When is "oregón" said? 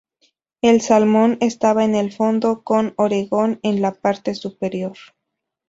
2.97-3.59